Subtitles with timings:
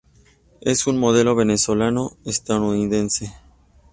[0.61, 3.35] Es una Modelo Venezolana-Estadounidense.